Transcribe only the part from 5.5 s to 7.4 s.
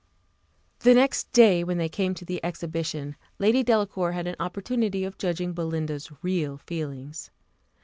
Belinda's real feelings.